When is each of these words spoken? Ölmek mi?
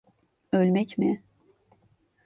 Ölmek 0.53 0.97
mi? 0.97 1.23